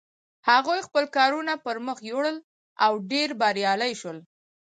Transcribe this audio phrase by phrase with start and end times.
[0.49, 2.37] هغوی خپل کارونه پر مخ یوړل
[2.85, 4.17] او ډېر بریالي شول.